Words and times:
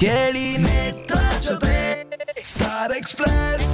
ಕೇಳಿ 0.00 0.56
ನೇತ್ರ 0.56 1.14
ಜೊತೆ 1.40 1.76
star 2.42 2.92
express 2.92 3.66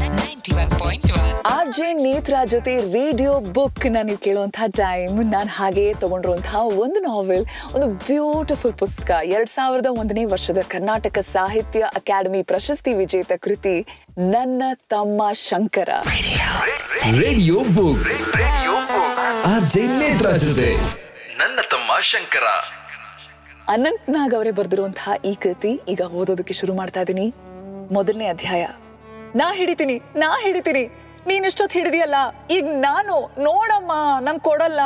R 1.46 1.68
J 1.76 1.92
Netra 1.92 2.34
ಜೊತೆ 2.45 2.92
ರೇಡಿಯೋ 2.92 3.41
ಬುಕ್ 3.41 3.87
ನೀವು 3.87 4.19
ಕೇಳುವಂತಹ 4.19 4.67
ಟೈಮ್ 4.67 5.25
ನಾನು 5.25 5.49
ಹಾಗೆ 5.49 5.95
ತಗೊಂಡಿರುವಂತಹ 5.95 6.54
ಒಂದು 6.54 7.01
ನಾವೆಲ್ 7.01 7.45
ಒಂದು 7.75 7.87
ಬ್ಯೂಟಿಫುಲ್ 7.87 8.75
ಪುಸ್ತಕ. 8.75 9.11
ಎರಡ್ 9.25 9.51
ಸಾವಿರದ 9.51 9.87
ಒಂದನೇ 9.87 10.25
ವರ್ಷದ 10.25 10.59
ಕರ್ನಾಟಕ 10.69 11.19
ಸಾಹಿತ್ಯ 11.33 11.81
ಅಕಾಡೆಮಿ 11.81 12.43
ಪ್ರಶಸ್ತಿ 12.43 12.95
ವಿಜೇತ 12.95 13.33
ಕೃತಿ 13.40 13.87
ನನ್ನ 14.19 14.63
ತಮ್ಮ 14.74 15.33
Shankara. 15.33 15.88
Radio 17.20 17.61
book. 17.61 18.11
R 19.47 19.65
J 19.70 19.87
Netra 19.87 20.30
ಜೊತೆ 20.30 20.70
ನನ್ನ 21.38 21.59
ತಮ್ಮ 21.70 22.01
ಶಂಕರ. 22.01 22.45
ಅನಂತ್ 23.74 24.09
ನಾಗ್ 24.14 24.34
ಅವರೇ 24.38 24.51
ಬರೆದಿರುವಂತಹ 24.56 25.12
ಈ 25.28 25.30
ಕೃತಿ 25.42 25.70
ಈಗ 25.92 26.02
ಓದೋದಕ್ಕೆ 26.19 26.55
ಶುರು 26.59 26.73
ಮಾಡ್ತಾ 26.80 27.01
ಇದ್ದೀನಿ 27.05 27.24
ಮೊದಲನೇ 27.96 28.27
ಅಧ್ಯಾಯ. 28.32 28.64
ನಾ 29.41 29.46
ಹಿಡಿತೀನಿ 29.58 29.96
ನಾ 30.22 30.28
ಹಿಡಿತೀನಿ. 30.45 30.82
ನೀನಿಷ್ಟೊತ್ತು 31.28 31.74
ಹಿಡಿದಿಯಲ್ಲ, 31.78 32.18
ಈಗ 32.56 32.64
ನಾನು 32.88 33.14
ನೋಡಮ್ಮ, 33.46 33.92
ನಂಗೆ 34.27 34.44
ಕೊಡಲ್ಲ. 34.48 34.80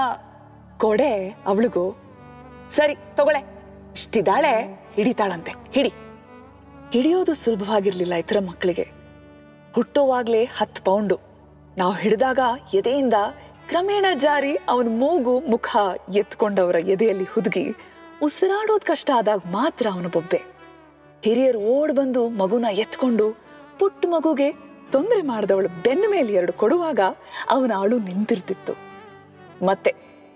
ಕೊಡೆ 0.85 1.13
ಅವಳಿಗೂ, 1.51 1.85
ಸರಿ 2.77 2.95
ತಗೊಳೆ 3.19 3.43
ಇಷ್ಟಿದ್ದಾಳೆ 3.99 4.55
ಹಿಡಿತಾಳಂತೆ, 4.97 5.53
ಹಿಡಿ. 5.77 5.93
ಹಿಡಿಯೋದು 6.95 7.35
ಸುಲಭವಾಗಿರ್ಲಿಲ್ಲ 7.43 8.15
ಇತರ 8.23 8.39
ಮಕ್ಕಳಿಗೆ. 8.49 8.87
ಹುಟ್ಟೋವಾಗ್ಲೇ 9.77 10.43
ಹತ್ತು 10.59 10.81
ಪೌಂಡು. 10.89 11.19
ನಾವು 11.81 11.95
ಹಿಡಿದಾಗ 12.05 12.41
ಎದೆಯಿಂದ 12.75 13.17
ಕ್ರಮೇಣ 13.71 14.07
ಜಾರಿ 14.25 14.55
ಅವನ 14.73 14.89
ಮೂಗು 15.03 15.35
ಮುಖ 15.53 15.69
ಎತ್ಕೊಂಡವರ 16.23 16.77
ಎದೆಯಲ್ಲಿ 16.95 17.27
ಹುದುಗಿ. 17.35 17.67
ಉಸಿರಾಡೋದ್ 18.23 18.85
ಕಷ್ಟ 18.85 19.11
ಆದಾಗ 19.17 19.39
ಮಾತ್ರ 19.51 19.87
ಅವನು 19.93 20.09
ಬೊಬ್ಬೆ. 20.09 20.43
ಹಿರಿಯರು 21.25 21.59
ಓಡ್ 21.59 21.93
ಬಂದು 21.93 22.29
ಮಗುನ 22.29 22.67
ಎತ್ಕೊಂಡು 22.73 23.37
ಪುಟ್ಟ 23.79 24.07
ಮಗುಗೆ 24.09 24.53
ತೊಂದರೆ 24.93 25.23
ಮಾಡಿದವಳು 25.23 25.83
ಬೆನ್ನ 25.83 26.05
ಮೇಲೆ 26.11 26.33
ಎರಡು 26.33 26.53
ಕೊಡುವಾಗ 26.53 27.01
ಅವನ 27.51 27.73
ಅಳು 27.79 27.99
ನಿಂತಿರ್ತಿತ್ತು. 27.99 28.73
ಮತ್ತೆ, 29.65 29.95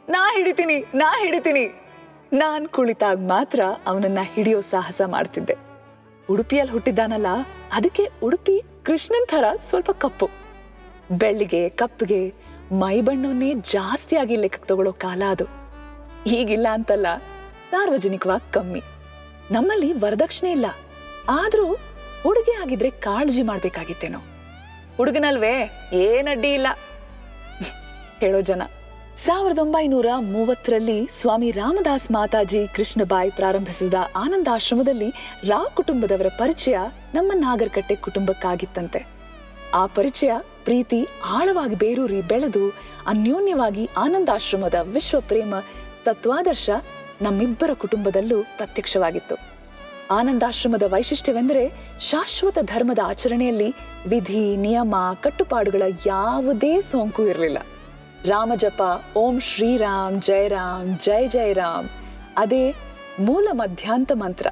ನಾ 0.09 0.37
ಹಿಡಿತೀನಿ 0.37 0.85
ನಾ 0.95 1.15
ಹಿಡಿತೀನಿ. 1.19 1.83
ನಾನ್ 2.33 2.69
ಕುಳಿತಾಗ 2.69 3.19
ಮಾತ್ರ 3.19 3.61
ಅವನನ್ನ 3.87 4.19
ಹಿಡಿಯೋ 4.23 4.61
ಸಾಹಸ 4.61 5.03
ಮಾಡ್ತಿದ್ದೆ. 5.07 5.57
ಉಡುಪಿಯಲ್ಲಿ 6.31 6.73
ಹುಟ್ಟಿದ್ದಾನಲ್ಲ, 6.73 7.27
ಅದಕ್ಕೆ 7.73 8.09
ಉಡುಪಿ 8.23 8.63
ಕೃಷ್ಣನ್ 8.85 9.27
ಥರ 9.27 9.45
ಸ್ವಲ್ಪ 9.57 9.91
ಕಪ್ಪು. 9.91 10.31
ಬೆಳ್ಳಿಗೆ, 11.11 11.69
ಕಪ್ಪಿಗೆ 11.69 12.35
ಮೈ 12.73 13.01
ಬಣ್ಣವನ್ನೇ 13.01 13.55
ಜಾಸ್ತಿಯಾಗಿ 13.55 14.37
ಲೆಕ್ಕ 14.37 14.65
ತಗೊಳ್ಳೋ 14.65 14.93
ಕಾಲ 14.93 15.23
ಅದು. 15.29 15.45
ಈಗಿಲ್ಲ 16.27 16.67
ಅಂತಲ್ಲ 16.73 17.07
ಸಾರ್ವಜನಿಕವಾಗಿ 17.71 18.53
ಕಮ್ಮಿ. 18.53 18.83
ನಮ್ಮಲ್ಲಿ 19.51 19.93
ವರದಕ್ಷಿಣೆ 19.93 20.53
ಇಲ್ಲ. 20.53 20.67
ಆದ್ರೂ 21.29 21.67
ಹುಡುಗಿ 22.23 22.53
ಆಗಿದ್ರೆ 22.53 22.91
ಕಾಳಜಿ 22.91 23.43
ಮಾಡ್ಬೇಕಾಗಿತ್ತೇನೋ. 23.43 24.19
ಹುಡುಗನಲ್ವೇ? 24.97 25.71
ಏನಡ್ಡಿ 25.93 26.53
ಇಲ್ಲ. 26.53 26.67
ಹೇಳೋ 28.19 28.41
ಜನ. 28.41 28.63
ಸಾವಿರದ 29.17 29.59
ಒಂಬೈನೂರ 29.59 30.07
ಮೂವತ್ತರಲ್ಲಿ 30.19 31.09
ಸ್ವಾಮಿ 31.13 31.51
ರಾಮದಾಸ್ 31.51 32.11
ಮಾತಾಜಿ 32.11 32.67
ಕೃಷ್ಣಬಾಯಿ 32.75 33.31
ಪ್ರಾರಂಭಿಸಿದ 33.31 33.95
ಆನಂದಾಶ್ರಮದಲ್ಲಿ 34.17 35.11
ರಾ 35.47 35.67
ಕುಟುಂಬದವರ 35.75 36.27
ಪರಿಚಯ 36.29 36.79
ನಮ್ಮ 37.15 37.33
ನಾಗರಕಟ್ಟೆ 37.35 37.97
ಕುಟುಂಬಕ್ಕಾಗಿತ್ತಂತೆ. 37.97 39.07
ಆ 39.75 39.87
ಪರಿಚಯ 39.87 40.33
ಪ್ರೀತಿ 40.65 41.07
ಆಳವಾಗಿ 41.25 41.75
ಬೇರೂರಿ 41.75 42.21
ಬೆಳೆದು 42.21 42.69
ಅನ್ಯೋನ್ಯವಾಗಿ 43.07 43.91
ಆನಂದಾಶ್ರಮದ 43.97 44.75
ವಿಶ್ವ 44.83 45.21
ಪ್ರೇಮ 45.21 45.55
ತತ್ವಾದರ್ಶ 46.05 46.71
ನಮ್ಮಿಬ್ಬರ 47.25 47.71
ಕುಟುಂಬದಲ್ಲೂ 47.75 48.39
ಪ್ರತ್ಯಕ್ಷವಾಗಿತ್ತು. 48.57 49.37
ಆನಂದಾಶ್ರಮದ 50.11 50.85
ವೈಶಿಷ್ಟ್ಯವೆಂದರೆ 50.93 51.63
ಶಾಶ್ವತ 52.01 52.59
ಧರ್ಮದ 52.63 52.99
ಆಚರಣೆಯಲ್ಲಿ 53.05 53.69
ವಿಧಿ, 54.09 54.45
ನಿಯಮ, 54.57 54.95
ಕಟ್ಟುಪಾಡುಗಳ 55.23 55.83
ಯಾವುದೇ 56.07 56.81
ಸೋಂಕು 56.81 57.23
ಇರಲಿಲ್ಲ. 57.27 57.59
ರಾಮಜಪ 58.27 58.83
ಓಂ 59.17 59.37
ಶ್ರೀರಾಮ್, 59.41 60.23
ಜಯರಾಮ್, 60.23 60.91
ಜಯ 60.99 61.25
ಜಯ 61.29 61.53
ರಾಮ್ 61.53 61.89
ಅದೇ 62.37 62.65
ಮೂಲ 63.21 63.49
ಮಧ್ಯಾಂತ 63.53 64.13
ಮಂತ್ರ. 64.15 64.47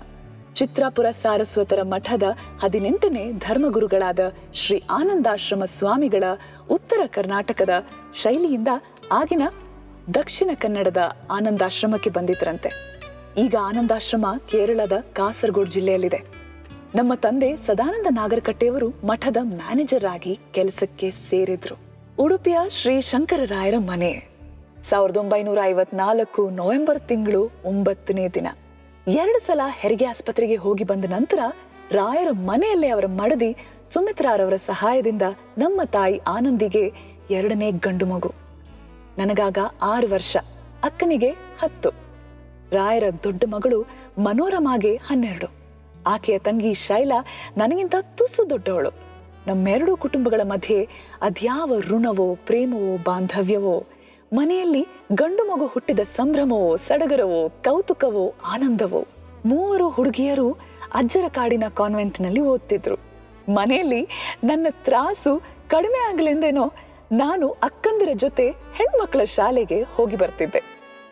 ಚಿತ್ರಾಪುರ 0.55 1.07
ಸಾರಸ್ವತರ 1.23 1.81
ಮಠದ 1.83 2.27
ಹದಿನೆಂಟನೇ 2.63 3.23
ಧರ್ಮಗುರುಗಳಾದ 3.47 4.21
ಶ್ರೀ 4.55 4.79
ಆನಂದಾಶ್ರಮ 4.91 5.65
ಸ್ವಾಮಿಗಳ 5.79 6.25
ಉತ್ತರ 6.71 7.01
ಕರ್ನಾಟಕದ 7.07 7.75
ಶೈಲಿಯಿಂದ 8.15 8.69
ಆಗಿನ 9.13 9.45
ದಕ್ಷಿಣ 10.15 10.51
ಕನ್ನಡದ 10.55 11.17
ಆನಂದಾಶ್ರಮಕ್ಕೆ 11.31 12.11
ಬಂದಿದ್ರಂತೆ. 12.11 12.69
ಈಗ 13.39 13.55
ಆನಂದಾಶ್ರಮ 13.63 14.27
ಕೇರಳದ 14.51 14.93
ಕಾಸರಗೋಡು 15.13 15.71
ಜಿಲ್ಲೆಯಲ್ಲಿದೆ. 15.71 16.25
ನಮ್ಮ 16.95 17.15
ತಂದೆ 17.15 17.57
ಸದಾನಂದ 17.57 18.07
ನಾಗರಕಟ್ಟೆಯವರು 18.11 18.89
ಮಠದ 18.89 19.37
ಮ್ಯಾನೇಜರ್ 19.43 20.05
ಆಗಿ 20.05 20.41
ಕೆಲಸಕ್ಕೆ 20.53 21.11
ಸೇರಿದ್ರು. 21.11 21.77
ಉಡುಪಿಯ 22.19 22.59
ಶ್ರೀ 22.69 23.01
ಶಂಕರರಾಯರ 23.01 23.75
ಮನೆ. 23.79 24.29
ಸಾವಿರದ 24.83 25.17
ಒಂಬೈನೂರ 25.17 25.59
ಐವತ್ನಾಲ್ಕು 25.63 26.51
ನವೆಂಬರ್ 26.51 27.01
ತಿಂಗಳು 27.01 27.51
ಒಂಬತ್ತನೇ 27.65 28.29
ದಿನ. 28.29 28.47
ಎರಡು 29.09 29.47
ಸಲ 29.47 29.61
ಹೆರಿಗೆ 29.71 30.05
ಆಸ್ಪತ್ರೆಗೆ 30.05 30.55
ಹೋಗಿ 30.55 30.85
ಬಂದ 30.85 31.05
ನಂತರ 31.05 31.39
ರಾಯರ 31.93 32.29
ಮನೆಯಲ್ಲೇ 32.31 32.89
ಅವರ 32.89 33.07
ಮಡದಿ 33.07 33.57
ಸುಮಿತ್ರಾರವರ 33.93 34.57
ಸಹಾಯದಿಂದ 34.57 35.23
ನಮ್ಮ 35.59 35.81
ತಾಯಿ 35.85 36.19
ಆನಂದಿಗೆ 36.19 36.93
ಎರಡನೇ 37.31 37.71
ಗಂಡು 37.71 38.07
ಮಗು. 38.07 38.42
ನನಗಾಗ 39.19 39.59
ಆರು 39.83 40.13
ವರ್ಷ, 40.13 40.37
ಅಕ್ಕನಿಗೆ 40.83 41.29
ಹತ್ತು. 41.31 41.91
ರಾಯರ 42.73 43.05
ದೊಡ್ಡ 43.25 43.45
ಮಗಳು 43.47 43.87
ಮನೋರಮಾಗೆ 44.19 44.97
ಹನ್ನೆರಡು. 44.97 45.47
ಆಕೆಯ 46.07 46.39
ತಂಗಿ 46.39 46.75
ಶೈಲಾ 46.75 47.25
ನನಗಿಂತ 47.57 47.95
ತುಸು 48.01 48.51
ದೊಡ್ಡವಳು. 48.51 48.91
ನಮ್ಮೆರಡೂ 49.47 49.97
ಕುಟುಂಬಗಳ 49.97 50.41
ಮಧ್ಯೆ 50.45 50.89
ಅದ್ಯಾವ 51.23 51.79
ಋಣವೋ, 51.81 52.35
ಪ್ರೇಮವೋ, 52.35 52.97
ಬಾಂಧವ್ಯವೋ, 52.97 53.87
ಮನೆಯಲ್ಲಿ 54.33 54.87
ಗಂಡು 55.13 55.45
ಮಗು 55.45 55.67
ಹುಟ್ಟಿದ 55.67 56.01
ಸಂಭ್ರಮವೋ, 56.01 56.77
ಸಡಗರವೋ, 56.77 57.49
ಕೌತುಕವೋ, 57.49 58.35
ಆನಂದವೋ, 58.47 59.07
ಮೂವರು 59.47 59.89
ಹುಡುಗಿಯರು 59.89 60.53
ಅಜ್ಜರ 60.95 61.25
ಕಾಡಿನ 61.29 61.65
ಕಾನ್ವೆಂಟ್ನಲ್ಲಿ 61.75 62.41
ಓದ್ತಿದ್ರು. 62.41 62.97
ಮನೆಯಲ್ಲಿ 63.49 64.09
ನನ್ನ 64.45 64.67
ತ್ರಾಸು 64.71 65.43
ಕಡಿಮೆ 65.69 66.09
ಆಗಲೆಂದೇನೋ 66.09 66.73
ನಾನು 67.13 67.47
ಅಕ್ಕಂದಿರ 67.51 68.09
ಜೊತೆ 68.15 68.45
ಹೆಣ್ಮಕ್ಳ 68.51 69.25
ಶಾಲೆಗೆ 69.25 69.83
ಹೋಗಿ 69.83 70.17
ಬರ್ತಿದ್ದೆ. 70.17 70.61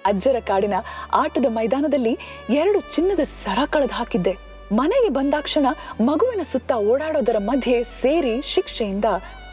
ಅಜ್ಜರ 0.07 0.37
ಕಾಡಿನ 0.47 0.75
ಆಟದ 1.13 1.47
ಮೈದಾನದಲ್ಲಿ 1.49 2.19
ಎರಡು 2.51 2.81
ಚಿನ್ನದ 2.95 3.21
ಸರ 3.21 3.59
ಕಳೆದು 3.71 3.95
ಹಾಕಿದ್ದೆ. 3.95 4.37
ಮನೆಗೆ 4.73 5.09
ಬಂದಾಕ್ಷಣ 5.09 5.67
ಮಗುವಿನ 6.01 6.43
ಸುತ್ತ 6.53 6.73
ಓಡಾಡೋದರ 6.73 7.39
ಮಧ್ಯೆ 7.39 7.85
ಸೇರಿ 7.85 8.43
ಶಿಕ್ಷೆಯಿಂದ 8.43 9.05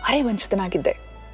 ಅರೆವಂಚಿತನಾಗಿದ್ದೆ. 0.08 0.94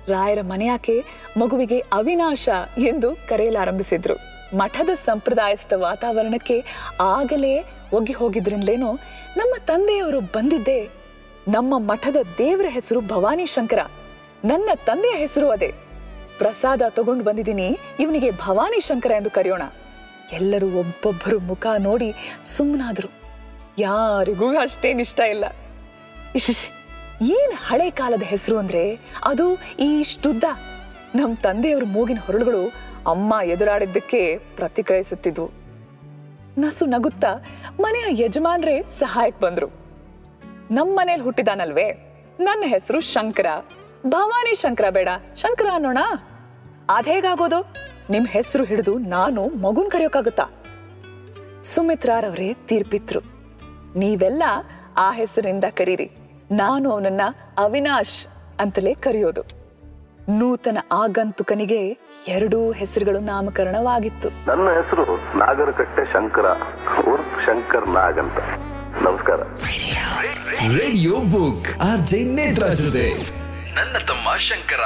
ರಾಯರ 0.09 0.41
ಮನೆಯಾಕೆ 0.41 0.95
ಮಗುವಿಗೆ 1.37 1.79
ಅವಿನಾಶ 1.79 2.49
ಎಂದು 2.77 3.09
ಕರೆಯಲಾರಂಭಿಸಿದ್ರು 3.29 4.15
ಮಠದ 4.57 4.89
ಸಂಪ್ರದಾಯಸ್ಥ 5.05 5.73
ವಾತಾವರಣಕ್ಕೆ 5.75 6.63
ಆಗಲೇ 7.01 7.53
ಒಗ್ಗಿ 7.93 8.13
ಹೋಗಿದ್ರಿಂದಲೇನೋ 8.13 8.93
ನಮ್ಮ 9.37 9.53
ತಂದೆಯವರು 9.67 10.19
ಬಂದಿದ್ದೆ 10.19 10.79
ನಮ್ಮ 11.47 11.77
ಮಠದ 11.77 12.15
ದೇವರ 12.37 12.65
ಹೆಸರು 12.69 13.01
ಭವಾನಿ 13.01 13.45
ಶಂಕರ. 13.45 13.79
ನನ್ನ 14.45 14.69
ತಂದೆಯ 14.85 15.15
ಹೆಸರು 15.15 15.49
ಅದೇ. 15.49 15.73
ಪ್ರಸಾದ 16.37 16.81
ತಗೊಂಡು 16.89 17.23
ಬಂದಿದ್ದೀನಿ, 17.23 17.77
ಇವನಿಗೆ 17.99 18.31
ಭವಾನಿ 18.31 18.79
ಶಂಕರ 18.79 19.11
ಎಂದು 19.11 19.29
ಕರೆಯೋಣ. 19.29 19.61
ಎಲ್ಲರೂ 20.31 20.67
ಒಬ್ಬೊಬ್ಬರು 20.67 21.39
ಮುಖ 21.39 21.67
ನೋಡಿ 21.77 22.13
ಸುಮ್ಮನಾದ್ರು 22.43 23.09
ಯಾರಿಗೂ 23.79 24.57
ಅಷ್ಟೇನಿಷ್ಟ 24.57 25.19
ಇಲ್ಲ. 25.19 25.45
ಏನು 27.21 27.55
ಹಳೆ 27.67 27.89
ಕಾಲದ 27.89 28.23
ಹೆಸರು 28.23 28.57
ಅಂದ್ರೆ? 28.57 28.99
ಅದು 29.23 29.57
ಈ 29.79 30.03
ಶುದ್ಧ. 30.03 30.43
ನಮ್ 31.15 31.37
ತಂದೆಯವರ 31.37 31.83
ಮೂಗಿನ 31.85 32.17
ಹೊರಳುಗಳು 32.25 32.67
ಅಮ್ಮ 33.07 33.33
ಎದುರಾಡಿದ್ದಕ್ಕೆ 33.43 34.37
ಪ್ರತಿಕ್ರಿಯಿಸುತ್ತಿದ್ವು. 34.37 35.51
ನಸು 36.57 36.85
ನಗುತ್ತಾ 36.85 37.45
ಮನೆಯ 37.79 38.23
ಯಜಮಾನ್ರೇ 38.23 38.81
ಸಹಾಯಕ್ 38.81 39.41
ಬಂದ್ರು. 39.41 39.67
ನಮ್ಮ 40.71 40.99
ಮನೇಲಿ 40.99 41.23
ಹುಟ್ಟಿದಾನಲ್ವೇ? 41.23 41.91
ನನ್ನ 42.39 42.63
ಹೆಸರು 42.67 42.99
ಶಂಕರ. 42.99 43.45
ಭವಾನಿ 44.07 44.55
ಶಂಕರ 44.55 44.89
ಬೇಡ. 44.89 45.09
ಶಂಕರ 45.35 45.65
ಅನ್ನೋಣ? 45.73 45.97
ಅದೇಗಾಗೋದು 46.89 47.75
ನಿಮ್ 48.09 48.27
ಹೆಸರು 48.27 48.63
ಹಿಡಿದು 48.63 48.97
ನಾನು 48.97 49.47
ಮಗುನ್ 49.47 49.91
ಕರೆಯೋಕ್ಕಾಗುತ್ತಾ 49.91 50.43
ಸುಮಿತ್ರಾರವರೇ 51.63 52.53
ತೀರ್ಪಿತ್ರು. 52.53 53.19
ನೀವೆಲ್ಲ 53.99 54.43
ಆ 54.97 55.11
ಹೆಸರಿಂದ 55.11 55.63
ಕರೀರಿ. 55.69 56.11
ನಾನು 56.51 56.91
ಅವನನ್ನ 56.91 57.21
ಅವಿನಾಶ್ 57.57 58.27
ಅಂತಲೇ 58.59 58.93
ಕರೆಯೋದು. 58.93 59.41
ನೂತನ 60.29 60.77
ಆಗಂತುಕನಿಗೆ 60.91 61.97
ಎರಡೂ 62.27 62.71
ಹೆಸರುಗಳು 62.71 63.19
ನಾಮಕರಣವಾಗಿತ್ತು. 63.19 64.29
ನನ್ನ 64.29 64.69
ಹೆಸರು 64.69 65.37
ನಾಗರಕಟ್ಟೆ 65.37 66.13
ಶಂಕರ 66.13 66.51
ಉರ್ಫ್ 67.11 67.45
ಶಂಕರ್ 67.45 67.89
ನಾಗ್ 67.89 68.19
ಅಂತ. 68.19 68.37
ನಮಸ್ಕಾರ. 69.03 69.41
Radio 70.77 71.15
book 71.15 71.67
R 71.81 71.99
J 71.99 72.23
Netra 72.23 72.67
ಜೊತೆ. 72.67 73.42
ನನ್ನ 73.75 73.97
ತಮ್ಮ 73.97 74.35
ಶಂಕರ. 74.37 74.83